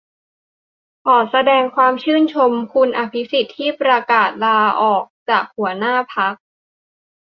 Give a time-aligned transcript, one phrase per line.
[1.05, 6.33] ขอแสดงความชื่นชมคุณอภิสิทธิ์ที่ประกาศลาออกจากหัวหน้าพรรค